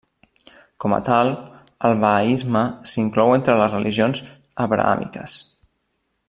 Com 0.85 0.95
a 0.95 0.97
tal, 1.09 1.29
el 1.89 1.99
bahaisme 2.05 2.63
s'inclou 2.93 3.35
entre 3.37 3.59
les 3.61 3.77
religions 3.79 4.25
abrahàmiques. 4.67 5.37